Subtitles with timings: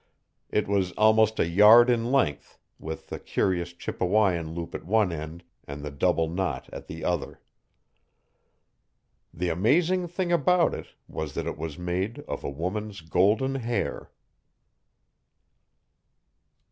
[0.49, 5.43] It was almost a yard in length, with the curious Chippewyan loop at one end
[5.67, 7.39] and the double knot at the other.
[9.31, 14.09] The amazing thing about it was that it was made of a woman's golden hair.